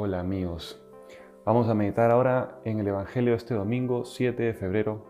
Hola 0.00 0.20
amigos. 0.20 0.80
Vamos 1.44 1.68
a 1.68 1.74
meditar 1.74 2.12
ahora 2.12 2.60
en 2.64 2.78
el 2.78 2.86
Evangelio 2.86 3.32
de 3.32 3.36
este 3.36 3.54
domingo 3.54 4.04
7 4.04 4.40
de 4.44 4.54
febrero, 4.54 5.04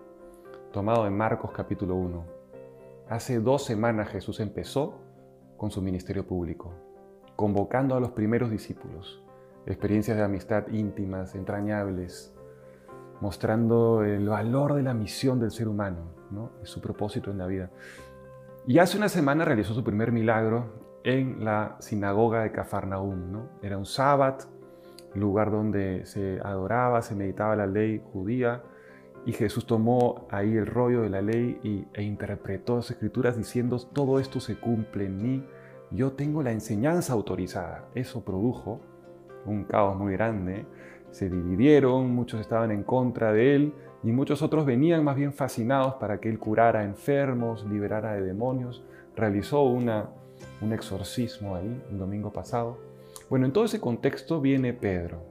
tomado 0.73 1.07
en 1.07 1.15
Marcos 1.15 1.51
capítulo 1.53 1.95
1. 1.95 2.25
Hace 3.11 3.39
dos 3.39 3.67
semanas 3.67 4.09
Jesús 4.09 4.41
empezó 4.41 4.99
con 5.59 5.71
su 5.71 5.83
ministerio 5.83 6.27
público, 6.27 6.73
convocando 7.37 7.97
a 7.97 8.01
los 8.01 8.13
primeros 8.13 8.51
discípulos, 8.51 9.23
experiencias 9.67 10.17
de 10.17 10.23
amistad 10.23 10.67
íntimas, 10.69 11.35
entrañables, 11.35 12.35
mostrando 13.21 14.03
el 14.05 14.27
valor 14.27 14.73
de 14.73 14.85
la 14.85 14.95
misión 14.95 15.39
del 15.39 15.51
ser 15.51 15.69
humano, 15.69 16.15
¿no? 16.31 16.53
su 16.63 16.81
propósito 16.81 17.31
en 17.31 17.37
la 17.37 17.47
vida. 17.47 17.71
Y 18.67 18.79
hace 18.79 18.97
una 18.97 19.11
semana 19.11 19.45
realizó 19.45 19.75
su 19.75 19.85
primer 19.85 20.13
milagro 20.13 20.89
en 21.05 21.45
la 21.45 21.77
sinagoga 21.79 22.41
de 22.41 22.53
Cafarnaúm. 22.53 23.49
Era 23.61 23.77
un 23.77 23.85
sábado, 23.85 24.58
lugar 25.19 25.51
donde 25.51 26.05
se 26.07 26.41
adoraba, 26.43 27.03
se 27.03 27.15
meditaba 27.15 27.57
la 27.57 27.67
ley 27.67 28.03
judía, 28.13 28.63
y 29.27 29.33
Jesús 29.33 29.67
tomó 29.67 30.27
ahí 30.31 30.57
el 30.57 30.67
rollo 30.67 31.03
de 31.03 31.11
la 31.11 31.21
ley 31.21 31.59
y, 31.63 31.87
e 31.93 32.03
interpretó 32.03 32.77
las 32.77 32.91
escrituras 32.91 33.37
diciendo, 33.37 33.79
todo 33.93 34.21
esto 34.21 34.41
se 34.41 34.57
cumple 34.57 35.07
en 35.07 35.23
mí, 35.23 35.45
yo 35.91 36.13
tengo 36.13 36.43
la 36.43 36.53
enseñanza 36.53 37.13
autorizada. 37.13 37.89
Eso 37.95 38.25
produjo 38.25 38.81
un 39.45 39.65
caos 39.65 39.97
muy 39.97 40.13
grande, 40.13 40.67
se 41.11 41.29
dividieron, 41.29 42.11
muchos 42.15 42.41
estaban 42.41 42.71
en 42.71 42.83
contra 42.83 43.33
de 43.33 43.55
él 43.55 43.75
y 44.03 44.13
muchos 44.13 44.43
otros 44.43 44.65
venían 44.67 45.03
más 45.05 45.17
bien 45.17 45.33
fascinados 45.33 45.95
para 45.95 46.21
que 46.21 46.29
él 46.29 46.39
curara 46.39 46.85
enfermos, 46.85 47.65
liberara 47.67 48.15
de 48.15 48.23
demonios, 48.23 48.85
realizó 49.17 49.63
una 49.63 50.11
un 50.61 50.73
exorcismo 50.73 51.55
ahí 51.57 51.83
el 51.91 51.99
domingo 51.99 52.33
pasado. 52.33 52.88
Bueno, 53.31 53.45
en 53.45 53.53
todo 53.53 53.67
ese 53.67 53.79
contexto 53.79 54.41
viene 54.41 54.73
Pedro, 54.73 55.23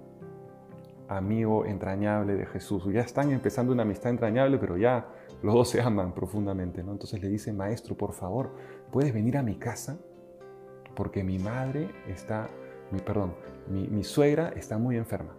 amigo 1.08 1.66
entrañable 1.66 2.36
de 2.36 2.46
Jesús. 2.46 2.84
Ya 2.94 3.02
están 3.02 3.32
empezando 3.32 3.74
una 3.74 3.82
amistad 3.82 4.12
entrañable, 4.12 4.60
pero 4.60 4.78
ya 4.78 5.08
los 5.42 5.56
dos 5.56 5.70
se 5.70 5.82
aman 5.82 6.14
profundamente, 6.14 6.84
¿no? 6.84 6.92
Entonces 6.92 7.20
le 7.24 7.28
dice, 7.28 7.54
maestro, 7.54 7.98
por 7.98 8.14
favor, 8.14 8.52
¿puedes 8.92 9.12
venir 9.14 9.36
a 9.36 9.42
mi 9.42 9.56
casa? 9.56 9.98
Porque 10.96 11.24
mi 11.24 11.40
madre 11.40 11.90
está, 12.08 12.50
mi, 12.92 13.00
perdón, 13.00 13.34
mi, 13.68 13.88
mi 13.88 14.04
suegra 14.04 14.50
está 14.50 14.78
muy 14.78 14.96
enferma. 14.96 15.36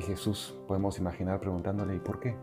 Y 0.00 0.02
Jesús, 0.02 0.58
podemos 0.66 0.98
imaginar 0.98 1.38
preguntándole, 1.38 1.94
¿y 1.94 2.00
por 2.00 2.18
qué? 2.18 2.34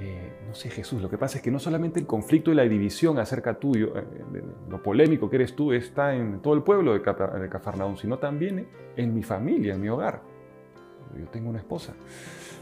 Eh, 0.00 0.32
no 0.46 0.54
sé, 0.54 0.70
Jesús, 0.70 1.02
lo 1.02 1.10
que 1.10 1.18
pasa 1.18 1.38
es 1.38 1.42
que 1.42 1.50
no 1.50 1.58
solamente 1.58 1.98
el 1.98 2.06
conflicto 2.06 2.52
y 2.52 2.54
la 2.54 2.62
división 2.62 3.18
acerca 3.18 3.58
tuyo, 3.58 3.96
eh, 3.96 4.04
lo 4.68 4.80
polémico 4.80 5.28
que 5.28 5.36
eres 5.36 5.56
tú, 5.56 5.72
está 5.72 6.14
en 6.14 6.40
todo 6.40 6.54
el 6.54 6.62
pueblo 6.62 6.92
de, 6.92 7.02
Cafarnaúm, 7.02 7.96
sino 7.96 8.18
también 8.18 8.68
en 8.96 9.14
mi 9.14 9.24
familia, 9.24 9.74
en 9.74 9.80
mi 9.80 9.88
hogar. 9.88 10.22
Yo 11.18 11.26
tengo 11.28 11.50
una 11.50 11.58
esposa. 11.58 11.94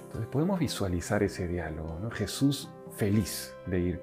Entonces 0.04 0.28
podemos 0.28 0.58
visualizar 0.58 1.22
ese 1.22 1.46
diálogo, 1.46 1.98
¿no? 2.00 2.10
Jesús 2.10 2.70
feliz 2.92 3.54
de 3.66 3.80
ir, 3.80 4.00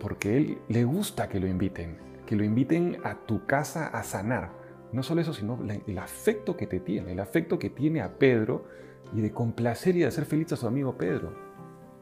porque 0.00 0.36
él 0.36 0.58
le 0.68 0.82
gusta 0.82 1.28
que 1.28 1.38
lo 1.38 1.46
inviten, 1.46 1.98
que 2.26 2.34
lo 2.34 2.42
inviten 2.42 2.98
a 3.04 3.14
tu 3.14 3.46
casa 3.46 3.86
a 3.86 4.02
sanar. 4.02 4.50
No 4.90 5.04
solo 5.04 5.20
eso, 5.20 5.34
sino 5.34 5.60
el 5.86 5.98
afecto 5.98 6.56
que 6.56 6.66
te 6.66 6.80
tiene, 6.80 7.12
el 7.12 7.20
afecto 7.20 7.58
que 7.60 7.70
tiene 7.70 8.00
a 8.00 8.18
Pedro 8.18 8.64
y 9.12 9.20
de 9.20 9.30
complacer 9.30 9.94
y 9.94 10.00
de 10.00 10.06
hacer 10.06 10.24
feliz 10.24 10.52
a 10.52 10.56
su 10.56 10.66
amigo 10.66 10.96
Pedro. 10.96 11.47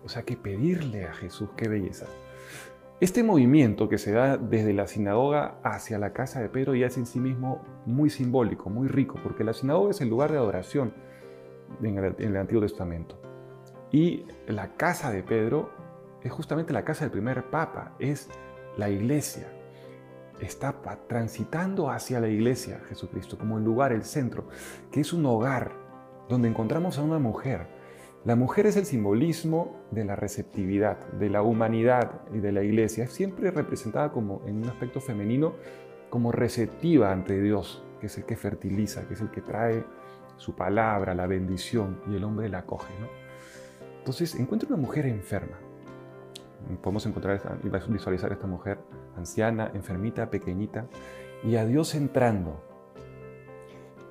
O 0.07 0.09
sea, 0.09 0.23
que 0.23 0.37
pedirle 0.37 1.05
a 1.05 1.13
Jesús, 1.13 1.51
qué 1.57 1.67
belleza. 1.67 2.07
Este 3.01 3.25
movimiento 3.25 3.89
que 3.89 3.99
se 3.99 4.13
da 4.13 4.37
desde 4.37 4.73
la 4.73 4.87
sinagoga 4.87 5.59
hacia 5.65 5.99
la 5.99 6.13
casa 6.13 6.41
de 6.41 6.49
Pedro 6.49 6.77
ya 6.77 6.87
es 6.87 6.97
en 6.97 7.07
sí 7.07 7.19
mismo 7.19 7.61
muy 7.87 8.09
simbólico, 8.09 8.71
muy 8.71 8.87
rico, 8.87 9.19
porque 9.21 9.43
la 9.43 9.53
sinagoga 9.53 9.91
es 9.91 10.01
el 10.01 10.09
lugar 10.09 10.31
de 10.31 10.39
adoración 10.39 10.95
en 11.83 11.99
el, 11.99 12.37
Antiguo 12.37 12.63
Testamento. 12.63 13.21
Y 13.91 14.27
la 14.47 14.77
casa 14.77 15.11
de 15.11 15.25
Pedro 15.25 15.73
es 16.23 16.31
justamente 16.31 16.73
la 16.73 16.85
casa 16.85 17.05
del 17.05 17.11
primer 17.11 17.51
papa, 17.51 17.97
es 17.99 18.31
la 18.77 18.89
iglesia. 18.89 19.49
Está 20.39 20.81
transitando 21.09 21.91
hacia 21.91 22.21
la 22.21 22.29
iglesia 22.29 22.81
Jesucristo 22.89 23.37
como 23.37 23.59
el 23.59 23.65
lugar, 23.65 23.91
el 23.91 24.05
centro, 24.05 24.47
que 24.93 25.01
es 25.01 25.13
un 25.13 25.27
hogar 25.27 25.73
donde 26.29 26.47
encontramos 26.47 26.97
a 26.97 27.03
una 27.03 27.19
mujer 27.19 27.76
la 28.27 28.35
mujer 28.35 28.67
es 28.67 28.77
el 28.77 28.87
simbolismo 28.87 29.77
de 29.93 30.05
la 30.05 30.17
receptividad, 30.17 30.99
de 31.13 31.31
la 31.31 31.43
humanidad 31.43 32.23
y 32.35 32.41
de 32.41 32.51
la 32.51 32.65
iglesia. 32.65 33.05
Es 33.05 33.13
siempre 33.13 33.53
representada 33.53 34.11
como 34.11 34.43
en 34.47 34.57
un 34.57 34.65
aspecto 34.65 35.01
femenino, 35.01 35.55
como 36.11 36.33
receptiva 36.33 37.13
ante 37.13 37.41
Dios, 37.41 37.85
que 38.01 38.09
es 38.09 38.19
el 38.19 38.25
que 38.25 38.35
fertiliza, 38.35 39.07
que 39.07 39.15
es 39.15 39.21
el 39.21 39.31
que 39.31 39.43
trae 39.43 39.85
su 40.39 40.57
palabra, 40.57 41.15
la 41.15 41.29
bendición, 41.29 42.01
y 42.11 42.17
el 42.17 42.25
hombre 42.25 42.49
la 42.49 42.59
acoge. 42.59 42.93
Entonces, 43.99 44.35
encuentra 44.35 44.69
una 44.71 44.79
mujer 44.79 45.07
enferma. 45.07 45.59
Podemos 46.83 47.07
encontrar 47.07 47.61
y 47.63 47.93
visualizar 47.93 48.33
a 48.33 48.35
esta 48.35 48.49
mujer 48.49 48.79
anciana, 49.17 49.71
enfermita, 49.73 50.31
pequeñita, 50.31 50.89
y 51.45 51.55
a 51.55 51.65
Dios 51.65 51.95
entrando 51.95 52.61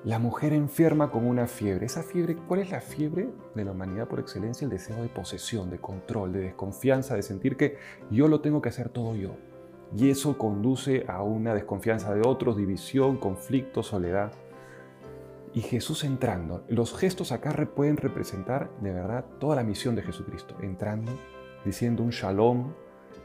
la 0.06 0.20
mujer 0.20 0.52
enferma 0.52 1.10
con 1.10 1.26
una 1.26 1.48
fiebre. 1.48 1.86
Esa 1.86 2.04
fiebre, 2.04 2.36
¿cuál 2.36 2.60
es 2.60 2.70
la 2.70 2.80
fiebre 2.80 3.28
de 3.56 3.64
la 3.64 3.72
humanidad 3.72 4.06
por 4.06 4.20
excelencia? 4.20 4.64
El 4.64 4.70
deseo 4.70 5.02
de 5.02 5.08
posesión, 5.08 5.68
de 5.68 5.80
control, 5.80 6.32
de 6.32 6.42
desconfianza, 6.42 7.16
de 7.16 7.24
sentir 7.24 7.56
que 7.56 7.76
yo 8.08 8.28
lo 8.28 8.40
tengo 8.40 8.62
que 8.62 8.68
hacer 8.68 8.88
todo 8.88 9.16
yo. 9.16 9.34
Y 9.96 10.08
eso 10.08 10.38
conduce 10.38 11.04
a 11.08 11.24
una 11.24 11.54
desconfianza 11.54 12.14
de 12.14 12.20
otros, 12.24 12.56
división, 12.56 13.16
conflicto, 13.16 13.82
soledad. 13.82 14.30
Y 15.52 15.62
Jesús 15.62 16.04
entrando. 16.04 16.64
Los 16.68 16.96
gestos 16.96 17.32
acá 17.32 17.50
pueden 17.74 17.96
representar 17.96 18.70
de 18.80 18.92
verdad 18.92 19.24
toda 19.40 19.56
la 19.56 19.64
misión 19.64 19.96
de 19.96 20.02
Jesucristo. 20.02 20.54
Entrando, 20.62 21.10
diciendo 21.64 22.04
un 22.04 22.10
shalom, 22.10 22.74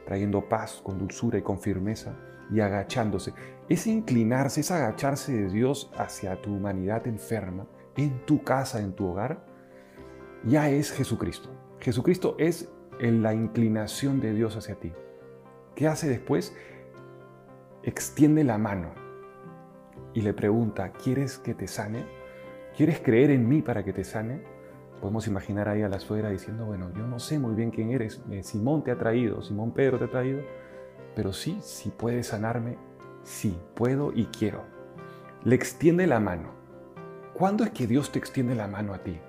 trayendo 0.07 0.49
paz 0.49 0.81
con 0.83 0.97
dulzura 0.97 1.37
y 1.37 1.43
con 1.43 1.59
firmeza 1.59 2.15
y 2.51 2.59
agachándose. 2.59 3.33
Es 3.69 3.87
inclinarse, 3.87 4.61
es 4.61 4.71
agacharse 4.71 5.33
de 5.33 5.49
Dios 5.49 5.91
hacia 5.97 6.41
tu 6.41 6.53
humanidad 6.53 7.07
enferma, 7.07 7.67
en 7.95 8.25
tu 8.25 8.43
casa, 8.43 8.79
en 8.79 8.93
tu 8.93 9.07
hogar, 9.07 9.45
ya 10.43 10.69
es 10.69 10.91
Jesucristo. 10.91 11.49
Jesucristo 11.79 12.35
es 12.37 12.71
en 12.99 13.23
la 13.23 13.33
inclinación 13.33 14.19
de 14.19 14.33
Dios 14.33 14.55
hacia 14.55 14.75
ti. 14.75 14.91
¿Qué 15.75 15.87
hace 15.87 16.09
después? 16.09 16.55
Extiende 17.83 18.43
la 18.43 18.57
mano 18.57 18.93
y 20.13 20.21
le 20.21 20.33
pregunta, 20.33 20.91
¿quieres 20.91 21.37
que 21.37 21.53
te 21.53 21.67
sane? 21.67 22.05
¿Quieres 22.75 22.99
creer 22.99 23.31
en 23.31 23.47
mí 23.47 23.61
para 23.61 23.83
que 23.83 23.93
te 23.93 24.03
sane? 24.03 24.43
Podemos 24.99 25.25
imaginar 25.27 25.67
ahí 25.67 25.81
a 25.81 25.89
la 25.89 25.99
suegra 25.99 26.29
diciendo, 26.29 26.65
bueno, 26.65 26.91
yo 26.95 27.07
no 27.07 27.19
sé 27.19 27.39
muy 27.39 27.55
bien 27.55 27.71
quién 27.71 27.89
eres, 27.91 28.21
eh, 28.29 28.43
Simón 28.43 28.83
te 28.83 28.91
ha 28.91 28.97
traído, 28.97 29.41
Simón 29.41 29.71
Pedro 29.73 29.97
te 29.97 30.05
ha 30.05 30.11
traído, 30.11 30.41
pero 31.15 31.33
sí, 31.33 31.59
si 31.61 31.89
puedes 31.89 32.27
sanarme, 32.27 32.77
sí, 33.23 33.57
puedo 33.75 34.11
y 34.13 34.25
quiero. 34.25 34.63
Le 35.43 35.55
extiende 35.55 36.07
la 36.07 36.19
mano. 36.19 36.51
¿Cuándo 37.33 37.63
es 37.63 37.71
que 37.71 37.87
Dios 37.87 38.11
te 38.11 38.19
extiende 38.19 38.55
la 38.55 38.67
mano 38.67 38.93
a 38.93 38.99
ti? 38.99 39.19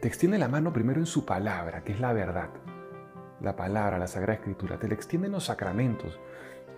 Te 0.00 0.08
extiende 0.08 0.38
la 0.38 0.48
mano 0.48 0.72
primero 0.72 0.98
en 0.98 1.06
su 1.06 1.24
palabra, 1.24 1.84
que 1.84 1.92
es 1.92 2.00
la 2.00 2.12
verdad. 2.12 2.50
La 3.40 3.54
palabra, 3.54 3.98
la 3.98 4.06
Sagrada 4.06 4.38
Escritura. 4.38 4.78
Te 4.78 4.88
la 4.88 4.94
extiende 4.94 5.26
en 5.26 5.32
los 5.32 5.44
sacramentos, 5.44 6.18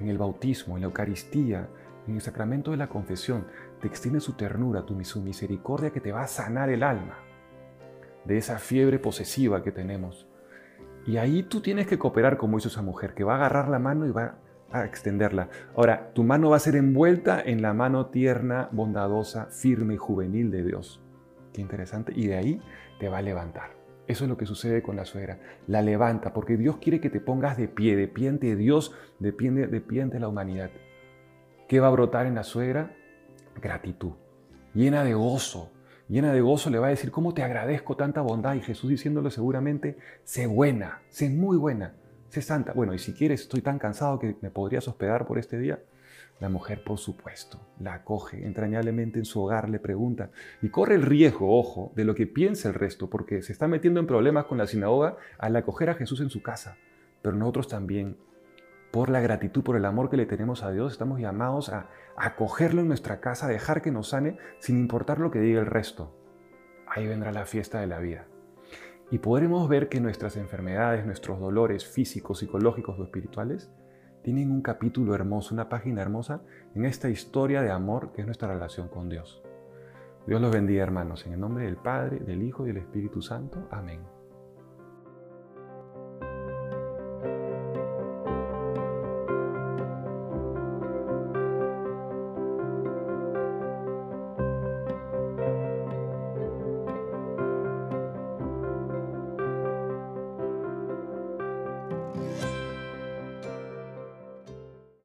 en 0.00 0.09
el 0.09 0.19
bautismo, 0.19 0.76
en 0.76 0.82
la 0.82 0.87
Eucaristía, 0.87 1.69
en 2.06 2.16
el 2.16 2.20
sacramento 2.20 2.70
de 2.70 2.76
la 2.76 2.88
confesión. 2.88 3.47
Te 3.81 3.87
extiende 3.87 4.20
su 4.20 4.32
ternura, 4.34 4.84
tu, 4.84 5.03
su 5.04 5.22
misericordia 5.22 5.91
que 5.91 6.00
te 6.00 6.12
va 6.12 6.22
a 6.22 6.26
sanar 6.26 6.69
el 6.69 6.82
alma 6.82 7.19
de 8.25 8.38
esa 8.38 8.59
fiebre 8.59 8.98
posesiva 8.98 9.62
que 9.62 9.70
tenemos 9.70 10.26
y 11.06 11.19
ahí 11.19 11.42
tú 11.42 11.61
tienes 11.61 11.87
que 11.87 11.99
cooperar 11.99 12.37
como 12.37 12.58
hizo 12.58 12.69
esa 12.69 12.82
mujer, 12.82 13.14
que 13.14 13.25
va 13.25 13.34
a 13.34 13.37
agarrar 13.37 13.69
la 13.69 13.79
mano 13.79 14.06
y 14.06 14.11
va 14.11 14.38
a 14.73 14.84
extenderla. 14.84 15.49
Ahora, 15.76 16.12
tu 16.14 16.25
mano 16.25 16.50
va 16.50 16.56
a 16.56 16.61
ser 16.61 16.76
envuelta 16.76 17.40
en 17.40 17.62
la 17.62 17.75
mano 17.75 18.06
tierna, 18.06 18.69
bondadosa, 18.73 19.46
firme 19.46 19.94
y 19.94 19.99
juvenil 19.99 20.50
de 20.50 20.64
Dios. 20.64 21.00
Qué 21.52 21.61
interesante. 21.61 22.12
Y 22.14 22.26
de 22.26 22.37
ahí 22.37 22.62
te 22.99 23.08
va 23.08 23.19
a 23.19 23.23
levantar. 23.23 23.70
Eso 24.06 24.25
es 24.25 24.31
lo 24.31 24.37
que 24.37 24.46
sucede 24.46 24.82
con 24.82 24.96
la 24.96 25.05
suegra. 25.05 25.38
La 25.67 25.81
levanta 25.81 26.32
porque 26.32 26.56
Dios 26.56 26.79
quiere 26.79 27.00
que 27.00 27.11
te 27.11 27.20
pongas 27.20 27.56
de 27.56 27.69
pie, 27.69 27.96
de 27.96 28.08
pie 28.08 28.29
ante 28.29 28.56
Dios, 28.56 28.94
de 29.19 29.32
pie, 29.32 29.50
de 29.50 29.81
pie 29.81 30.02
ante 30.02 30.20
la 30.20 30.29
humanidad. 30.29 30.70
¿Qué 31.69 31.81
va 31.81 31.87
a 31.87 31.90
brotar 31.90 32.26
en 32.26 32.34
la 32.34 32.43
suegra? 32.43 32.94
Gratitud, 33.62 34.12
llena 34.75 35.05
de 35.05 35.14
gozo, 35.14 35.73
llena 36.09 36.33
de 36.33 36.41
gozo, 36.41 36.71
le 36.71 36.79
va 36.79 36.89
a 36.89 36.91
decir, 36.91 37.11
¿cómo 37.11 37.35
te 37.35 37.43
agradezco 37.43 37.97
tanta 37.97 38.21
bondad? 38.21 38.55
Y 38.55 38.61
Jesús 38.61 38.91
diciéndole 38.91 39.31
seguramente, 39.31 39.97
sé 40.25 40.47
buena, 40.47 41.03
sé 41.09 41.31
muy 41.31 41.56
buena, 41.56 41.95
sé 42.29 42.43
santa. 42.43 42.73
Bueno, 42.73 42.95
y 42.95 42.99
si 42.99 43.15
quieres, 43.15 43.43
estoy 43.43 43.62
tan 43.62 43.79
cansado 43.79 44.19
que 44.19 44.37
me 44.41 44.51
podrías 44.51 44.87
hospedar 44.89 45.27
por 45.27 45.39
este 45.39 45.59
día. 45.59 45.81
La 46.41 46.49
mujer, 46.49 46.83
por 46.83 46.99
supuesto, 46.99 47.61
la 47.79 47.95
acoge 47.95 48.45
entrañablemente 48.45 49.21
en 49.21 49.25
su 49.25 49.41
hogar, 49.41 49.71
le 49.71 49.79
pregunta 49.79 50.31
y 50.61 50.69
corre 50.69 50.97
el 50.97 51.03
riesgo, 51.03 51.56
ojo, 51.56 51.93
de 51.95 52.05
lo 52.05 52.15
que 52.15 52.27
piensa 52.27 52.69
el 52.69 52.75
resto, 52.75 53.09
porque 53.09 53.41
se 53.41 53.53
está 53.53 53.69
metiendo 53.69 54.01
en 54.01 54.06
problemas 54.06 54.47
con 54.47 54.59
la 54.59 54.67
sinagoga 54.67 55.17
al 55.39 55.55
acoger 55.55 55.91
a 55.91 55.95
Jesús 55.95 56.21
en 56.21 56.31
su 56.31 56.43
casa. 56.43 56.77
Pero 57.23 57.37
nosotros 57.37 57.69
también 57.69 58.17
por 58.94 59.11
la 59.11 59.20
gratitud, 59.20 59.64
por 59.64 59.75
el 59.75 59.87
amor 59.87 60.08
que 60.08 60.17
le 60.17 60.25
tenemos 60.25 60.62
a 60.62 60.70
Dios, 60.70 60.93
estamos 60.93 61.19
llamados 61.19 61.69
a 61.69 61.88
acogerlo 62.17 62.81
en 62.81 62.87
nuestra 62.87 63.19
casa, 63.19 63.46
a 63.46 63.49
dejar 63.49 63.82
que 63.82 63.91
nos 63.91 64.11
sane 64.11 64.38
sin 64.61 64.79
importar 64.79 65.19
lo 65.19 65.32
que 65.32 65.41
diga 65.41 65.58
el 65.58 65.67
resto. 65.67 66.14
Ahí 66.87 67.05
vendrá 67.05 67.32
la 67.32 67.44
fiesta 67.44 67.81
de 67.81 67.88
la 67.88 67.99
vida. 67.99 68.29
Y 69.11 69.19
podremos 69.19 69.69
ver 69.69 69.88
que 69.88 70.00
nuestras 70.00 70.37
enfermedades, 70.37 71.05
nuestros 71.05 71.41
dolores 71.41 71.85
físicos, 71.85 72.38
psicológicos 72.38 72.96
o 73.00 73.02
espirituales, 73.02 73.69
tienen 74.23 74.52
un 74.52 74.62
capítulo 74.62 75.12
hermoso, 75.17 75.55
una 75.55 75.69
página 75.69 76.00
hermosa 76.00 76.43
en 76.76 76.85
esta 76.85 77.08
historia 77.08 77.62
de 77.62 77.73
amor 77.73 78.12
que 78.12 78.20
es 78.20 78.26
nuestra 78.26 78.46
relación 78.46 78.87
con 78.87 79.08
Dios. 79.08 79.43
Dios 80.25 80.41
los 80.41 80.52
bendiga 80.52 80.85
hermanos, 80.85 81.26
en 81.26 81.32
el 81.32 81.41
nombre 81.41 81.64
del 81.64 81.79
Padre, 81.79 82.20
del 82.20 82.44
Hijo 82.44 82.62
y 82.62 82.69
del 82.69 82.76
Espíritu 82.76 83.23
Santo. 83.23 83.67
Amén. 83.73 84.24